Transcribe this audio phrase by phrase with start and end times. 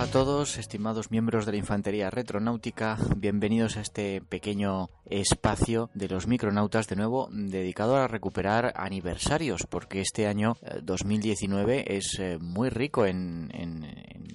[0.00, 2.98] a todos, estimados miembros de la Infantería Retronáutica.
[3.16, 10.02] Bienvenidos a este pequeño espacio de los micronautas, de nuevo dedicado a recuperar aniversarios, porque
[10.02, 13.48] este año 2019 eh, es eh, muy rico en,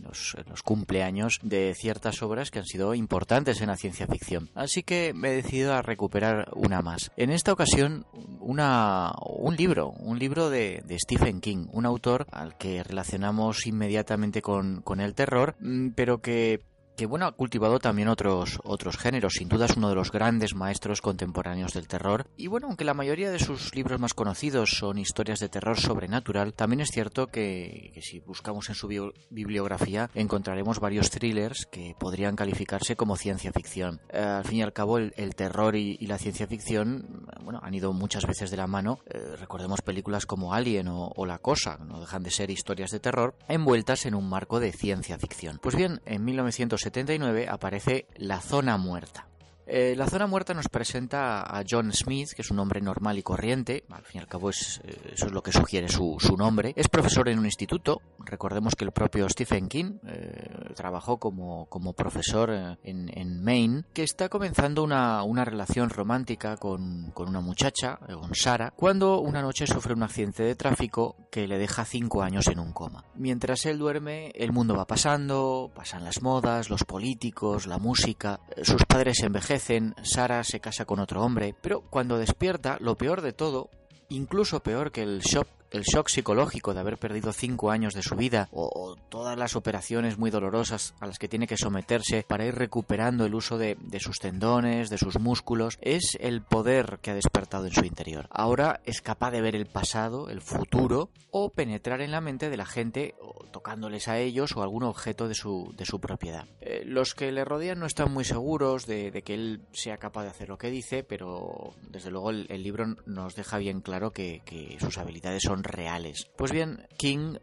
[0.04, 4.50] los, cumpleaños de ciertas obras que han sido importantes en la ciencia ficción.
[4.56, 7.12] Así que me he decidido a recuperar una más.
[7.18, 8.06] En esta ocasión,
[8.42, 14.82] una, un libro, un libro de, Stephen King, un autor al que relacionamos inmediatamente con,
[14.82, 16.62] con el terror Mm, pero que
[17.02, 19.34] que bueno, ha cultivado también otros, otros géneros.
[19.34, 22.28] Sin duda es uno de los grandes maestros contemporáneos del terror.
[22.38, 26.54] Y bueno, aunque la mayoría de sus libros más conocidos son historias de terror sobrenatural,
[26.54, 28.88] también es cierto que, si buscamos en su
[29.32, 34.00] bibliografía encontraremos varios thrillers que podrían calificarse como ciencia ficción.
[34.10, 37.94] Eh, al fin y al cabo, el, terror y, la ciencia ficción bueno, han ido
[37.94, 39.00] muchas veces de la mano.
[39.08, 43.34] Eh, recordemos películas como Alien o, La Cosa, no dejan de ser historias de terror
[43.48, 45.58] envueltas en un marco de ciencia ficción.
[45.60, 49.31] Pues bien, en 1970 79 aparece La Zona Muerta.
[49.74, 53.24] Eh, la zona muerta nos presenta a John Smith, que es un hombre normal y
[53.24, 56.74] corriente, al fin y al cabo es, eh, eso es lo que sugiere su, nombre.
[56.76, 61.94] Es profesor en un instituto, recordemos que el propio Stephen King eh, trabajó como, como
[61.94, 67.98] profesor en, en, Maine, que está comenzando una, una relación romántica con, con, una muchacha,
[67.98, 72.48] con Sara, cuando una noche sufre un accidente de tráfico que le deja cinco años
[72.48, 73.06] en un coma.
[73.16, 78.84] Mientras él duerme, el mundo va pasando, pasan las modas, los políticos, la música, sus
[78.86, 79.61] padres envejecen
[80.04, 83.70] Sara se casa con otro hombre, pero cuando despierta, lo peor de todo,
[84.10, 88.16] incluso peor que el shock el shock psicológico de haber perdido cinco años de su
[88.16, 92.56] vida o, todas las operaciones muy dolorosas a las que tiene que someterse para ir
[92.56, 97.66] recuperando el uso de, sus tendones, de sus músculos, es el poder que ha despertado
[97.66, 98.28] en su interior.
[98.30, 102.58] Ahora es capaz de ver el pasado, el futuro o penetrar en la mente de
[102.58, 103.16] la gente
[103.52, 106.46] tocándoles a ellos o algún objeto de su, de su propiedad.
[106.62, 110.30] Eh, los que le rodean no están muy seguros de, que él sea capaz de
[110.30, 114.42] hacer lo que dice, pero desde luego el, libro nos deja bien claro que
[114.80, 116.28] sus habilidades son reales.
[116.36, 117.36] Pues bien, King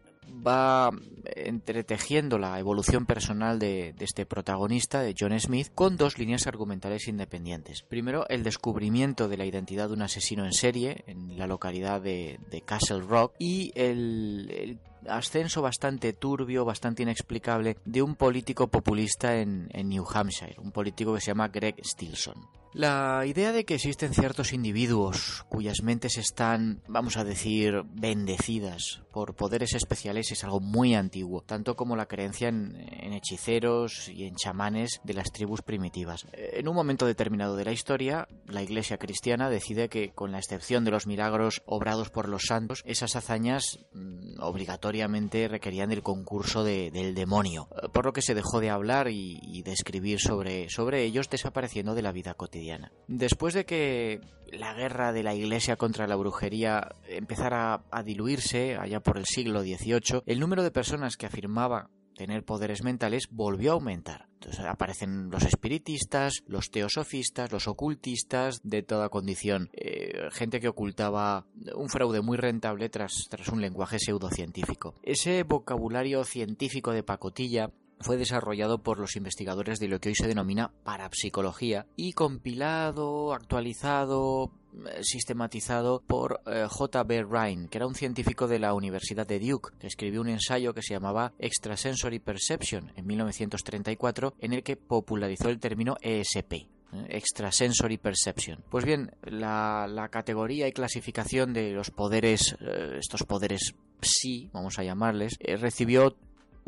[0.47, 0.91] va
[1.25, 7.83] entretejiendo la evolución personal de, este protagonista, de John Smith, con dos líneas argumentales independientes.
[7.83, 12.39] Primero, el descubrimiento de la identidad de un asesino en serie en la localidad de,
[12.65, 14.79] Castle Rock y el,
[15.09, 21.15] ascenso bastante turbio, bastante inexplicable de un político populista en, en, New Hampshire, un político
[21.15, 22.35] que se llama Greg Stilson.
[22.79, 29.35] La idea de que existen ciertos individuos cuyas mentes están, vamos a decir, bendecidas por
[29.35, 32.77] poderes especiales es algo muy antiguo, tanto como la creencia en,
[33.13, 36.29] hechiceros y en chamanes de las tribus primitivas.
[36.33, 40.85] En un momento determinado de la historia, la Iglesia cristiana decide que, con la excepción
[40.85, 47.17] de los milagros obrados por los santos, esas hazañas mm, obligatoriamente requerían del concurso del
[47.17, 52.03] demonio, por lo que se dejó de hablar y, de escribir sobre ellos, desapareciendo de
[52.03, 52.68] la vida cotidiana.
[53.07, 54.21] Después de que
[54.53, 59.63] la guerra de la Iglesia contra la brujería empezara a diluirse allá por el siglo
[59.63, 64.27] XVIII, el número de personas que afirmaba tener poderes mentales volvió a aumentar.
[64.69, 71.89] Aparecen los espiritistas, los teosofistas, los ocultistas de toda condición, eh, gente que ocultaba un
[71.89, 74.95] fraude muy rentable tras, tras un lenguaje pseudocientífico.
[75.03, 80.29] Ese vocabulario científico de pacotilla fue desarrollado por los investigadores de lo que hoy se
[80.29, 84.53] denomina parapsicología y compilado, actualizado,
[84.87, 87.25] eh, sistematizado por eh, J.B.
[87.25, 90.83] Ryan, que era un científico de la Universidad de Duke, que escribió un ensayo que
[90.83, 96.69] se llamaba Extrasensory Perception en 1934, en el que popularizó el término ESP, ¿eh?
[97.09, 98.63] Extrasensory Perception.
[98.71, 102.57] Pues bien, la, categoría y clasificación de los poderes,
[102.99, 106.17] estos poderes psi, vamos a llamarles, recibió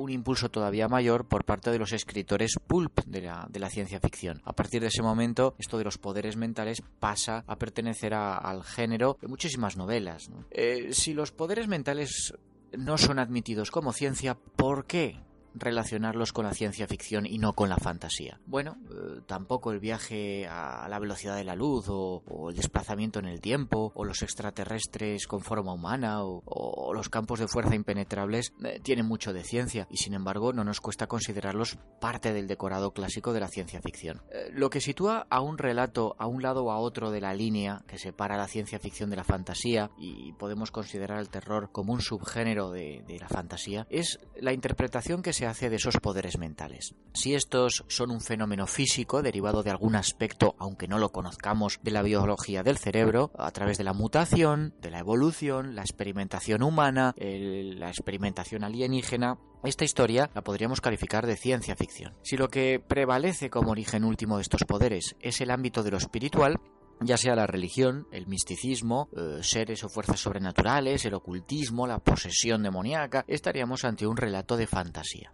[0.00, 4.41] un impulso todavía mayor por parte de los escritores pulp de la, ciencia ficción.
[4.44, 9.19] A partir de ese momento, esto de los poderes mentales pasa a pertenecer al género
[9.20, 10.31] de muchísimas novelas.
[10.50, 12.35] Eh, si los poderes mentales
[12.76, 15.20] no son admitidos como ciencia, ¿por qué?
[15.55, 18.41] Relacionarlos con la ciencia ficción y no con la fantasía.
[18.47, 23.26] Bueno, eh, tampoco el viaje a la velocidad de la luz o, el desplazamiento en
[23.26, 28.81] el tiempo o los extraterrestres con forma humana o, los campos de fuerza impenetrables eh,
[28.82, 33.32] tienen mucho de ciencia y sin embargo no nos cuesta considerarlos parte del decorado clásico
[33.32, 34.23] de la ciencia ficción.
[34.31, 37.35] Eh, lo que sitúa a un relato a un lado o a otro de la
[37.35, 41.93] línea que separa la ciencia ficción de la fantasía y podemos considerar el terror como
[41.93, 45.97] un subgénero de, de la fantasía es la interpretación que se se hace de esos
[45.97, 46.95] poderes mentales.
[47.15, 51.93] Si estos son un fenómeno físico derivado de algún aspecto, aunque no lo conozcamos, de
[51.93, 57.15] la biología del cerebro, a través de la mutación, de la evolución, la experimentación humana,
[57.17, 62.13] la experimentación alienígena, esta historia la podríamos calificar de ciencia ficción.
[62.21, 65.97] Si lo que prevalece como origen último de estos poderes es el ámbito de lo
[65.97, 66.61] espiritual,
[67.00, 72.62] ya sea la religión, el misticismo, eh, seres o fuerzas sobrenaturales, el ocultismo, la posesión
[72.62, 75.32] demoníaca, estaríamos ante un relato de fantasía.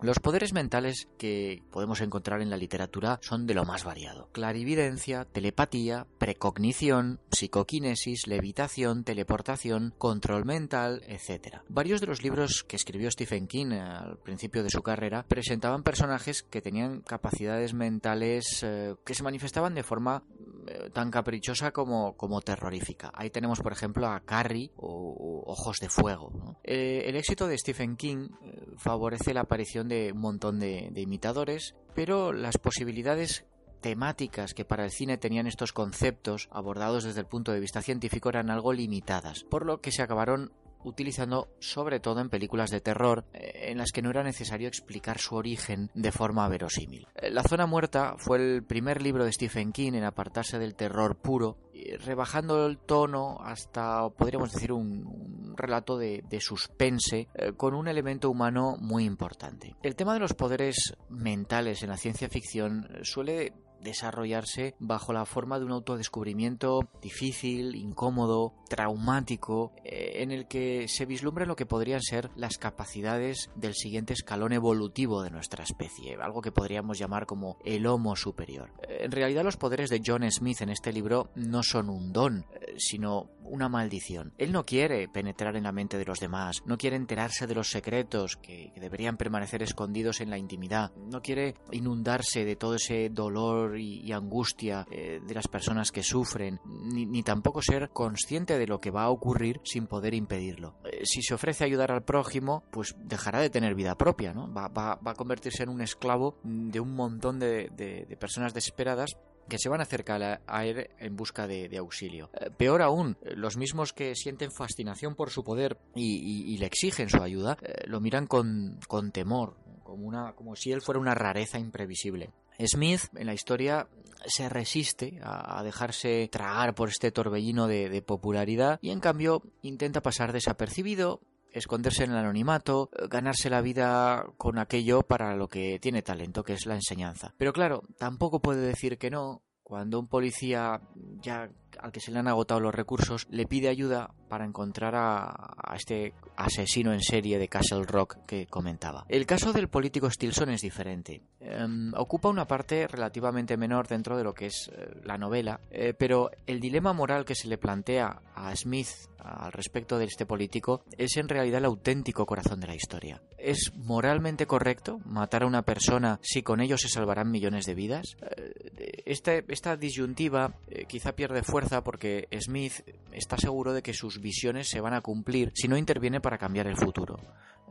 [0.00, 4.28] Los poderes mentales que podemos encontrar en la literatura son de lo más variado.
[4.30, 11.62] Clarividencia, telepatía, precognición, psicoquinesis, levitación, teleportación, control mental, etc.
[11.68, 16.44] Varios de los libros que escribió Stephen King al principio de su carrera presentaban personajes
[16.44, 20.22] que tenían capacidades mentales eh, que se manifestaban de forma
[20.68, 23.10] eh, tan caprichosa como, como, terrorífica.
[23.14, 26.58] Ahí tenemos, por ejemplo, a Carrie o, Ojos de Fuego.
[26.62, 28.28] Eh, el éxito de Stephen King
[28.76, 33.44] favorece la aparición de un montón de, imitadores, pero las posibilidades
[33.80, 38.28] temáticas que para el cine tenían estos conceptos abordados desde el punto de vista científico
[38.28, 40.52] eran algo limitadas, por lo que se acabaron
[40.84, 45.18] utilizando sobre todo en películas de terror eh, en las que no era necesario explicar
[45.18, 47.06] su origen de forma verosímil.
[47.14, 51.16] Eh, La zona muerta fue el primer libro de Stephen King en apartarse del terror
[51.16, 51.58] puro,
[52.04, 58.76] rebajando el tono hasta, podríamos decir, un, relato de, suspense eh, con un elemento humano
[58.80, 59.74] muy importante.
[59.82, 65.58] El tema de los poderes mentales en la ciencia ficción suele desarrollarse bajo la forma
[65.58, 72.02] de un autodescubrimiento difícil, incómodo, traumático, eh, en el que se vislumbra lo que podrían
[72.02, 77.58] ser las capacidades del siguiente escalón evolutivo de nuestra especie, algo que podríamos llamar como
[77.64, 78.70] el Homo superior.
[78.82, 82.46] Eh, en realidad los poderes de John Smith en este libro no son un don,
[82.52, 84.32] eh, sino una maldición.
[84.38, 87.70] Él no quiere penetrar en la mente de los demás, no quiere enterarse de los
[87.70, 93.78] secretos que, deberían permanecer escondidos en la intimidad, no quiere inundarse de todo ese dolor
[93.78, 98.90] y, angustia de las personas que sufren, ni, ni tampoco ser consciente de lo que
[98.90, 100.74] va a ocurrir sin poder impedirlo.
[100.84, 104.52] Eh, si se ofrece ayudar al prójimo, pues dejará de tener vida propia, ¿no?
[104.52, 109.16] Va, a convertirse en un esclavo de un montón de, personas desesperadas
[109.48, 112.30] que se van a acercar a él en busca de, auxilio.
[112.34, 117.22] Eh, peor aún, los mismos que sienten fascinación por su poder y, le exigen su
[117.22, 121.58] ayuda, eh, lo miran con, con temor, como, una, como si él fuera una rareza
[121.58, 122.30] imprevisible.
[122.66, 123.88] Smith en la historia
[124.26, 130.32] se resiste a, dejarse tragar por este torbellino de, popularidad y en cambio intenta pasar
[130.32, 131.20] desapercibido
[131.52, 136.54] esconderse en el anonimato, ganarse la vida con aquello para lo que tiene talento, que
[136.54, 137.34] es la enseñanza.
[137.38, 140.80] Pero claro, tampoco puede decir que no cuando un policía
[141.20, 145.74] ya al que se le han agotado los recursos le pide ayuda para encontrar a,
[145.74, 149.04] este asesino en serie de Castle Rock que comentaba.
[149.08, 151.22] El caso del político Stilson es diferente.
[151.40, 155.94] Em, ocupa una parte relativamente menor dentro de lo que es eh, la novela, eh,
[155.94, 158.88] pero el dilema moral que se le plantea a Smith
[159.18, 163.20] al respecto de este político es en realidad el auténtico corazón de la historia.
[163.36, 168.16] ¿Es moralmente correcto matar a una persona si con ello se salvarán millones de vidas?
[168.20, 169.16] Eh,
[169.48, 170.54] esta disyuntiva
[170.86, 175.52] quizá pierde fuerza porque Smith está seguro de que sus visiones se van a cumplir
[175.54, 177.18] si no interviene para cambiar el futuro.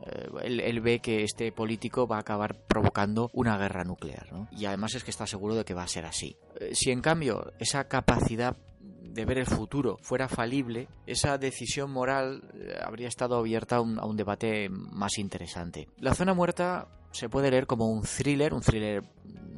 [0.06, 4.94] Eh, él, ve que este político va a acabar provocando una guerra nuclear, Y además
[4.94, 6.36] es que está seguro de que va a ser así.
[6.60, 12.42] Eh, si en cambio esa capacidad de ver el futuro fuera falible, esa decisión moral
[12.54, 15.88] eh, habría estado abierta a un, debate más interesante.
[15.98, 19.02] La zona muerta se puede leer como un thriller, un thriller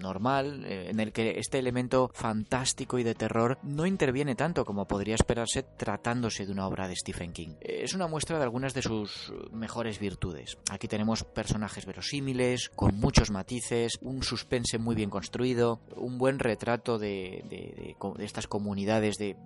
[0.00, 4.86] normal, eh, en el que este elemento fantástico y de terror no interviene tanto como
[4.86, 7.50] podría esperarse tratándose de una obra de Stephen King.
[7.60, 10.58] Eh, es una muestra de algunas de sus mejores virtudes.
[10.70, 16.98] Aquí tenemos personajes verosímiles, con muchos matices, un suspense muy bien construido, un buen retrato
[16.98, 19.36] de, estas comunidades de,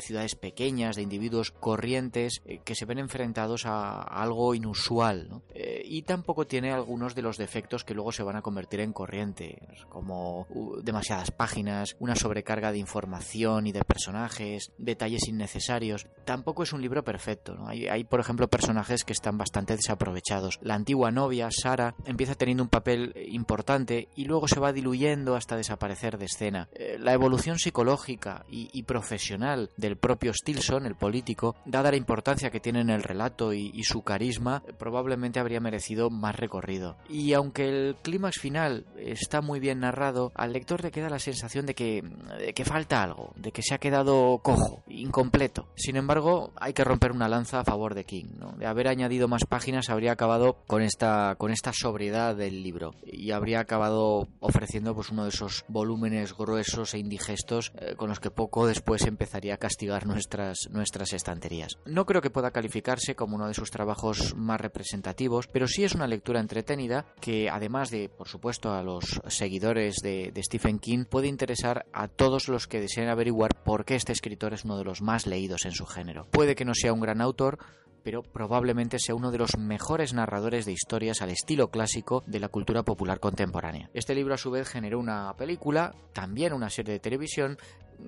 [0.00, 5.42] ciudades pequeñas, de individuos corrientes eh, que se ven enfrentados a, algo inusual.
[5.84, 9.58] y tampoco tiene algunos de los defectos que luego se van a convertir en corriente
[9.88, 10.46] como
[10.82, 16.06] demasiadas páginas, una sobrecarga de información y de personajes, detalles innecesarios.
[16.24, 20.58] Tampoco es un libro perfecto, Hay, por ejemplo, personajes que están bastante desaprovechados.
[20.62, 25.56] La antigua novia, Sara, empieza teniendo un papel importante y luego se va diluyendo hasta
[25.56, 26.68] desaparecer de escena.
[26.72, 32.60] Eh, la evolución psicológica y, profesional del propio Stilson, el político, dada la importancia que
[32.60, 36.96] tiene en el relato y, y su carisma, probablemente habría merecido más recorrido.
[37.32, 41.64] Y aunque el clímax final está muy bien narrado, al lector le queda la sensación
[41.64, 42.02] de que,
[42.38, 45.66] de que falta algo, de que se ha quedado cojo, incompleto.
[45.74, 48.26] Sin embargo, hay que romper una lanza a favor de King.
[48.38, 48.52] ¿no?
[48.52, 53.30] De haber añadido más páginas habría acabado con esta, con esta sobriedad del libro y
[53.30, 58.30] habría acabado ofreciendo pues uno de esos volúmenes gruesos e indigestos eh, con los que
[58.30, 61.78] poco después empezaría a castigar nuestras, nuestras estanterías.
[61.86, 65.94] No creo que pueda calificarse como uno de sus trabajos más representativos, pero sí es
[65.94, 71.28] una lectura entretenida que además de, por supuesto, a los seguidores de, Stephen King, puede
[71.28, 75.02] interesar a todos los que deseen averiguar por qué este escritor es uno de los
[75.02, 76.26] más leídos en su género.
[76.32, 77.60] Puede que no sea un gran autor,
[78.02, 82.48] pero probablemente sea uno de los mejores narradores de historias al estilo clásico de la
[82.48, 83.88] cultura popular contemporánea.
[83.94, 87.56] Este libro a su vez generó una película, también una serie de televisión,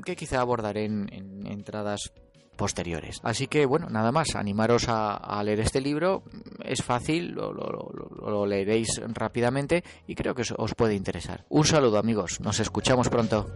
[0.04, 2.12] que quizá abordaré en entradas
[2.54, 3.20] posteriores.
[3.22, 6.22] Así que bueno, nada más, animaros a, leer este libro,
[6.64, 11.44] es fácil, lo, lo, lo, leeréis rápidamente y creo que os puede interesar.
[11.48, 13.46] Un saludo amigos, nos escuchamos pronto.